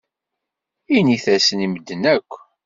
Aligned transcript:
Init-asen 0.95 1.63
i 1.65 1.67
medden 1.73 2.03
akk. 2.15 2.31